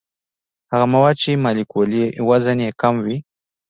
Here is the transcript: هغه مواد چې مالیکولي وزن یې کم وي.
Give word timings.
هغه 0.71 0.85
مواد 0.93 1.15
چې 1.23 1.41
مالیکولي 1.43 2.05
وزن 2.29 2.57
یې 2.65 2.69
کم 2.81 2.95
وي. 3.05 3.17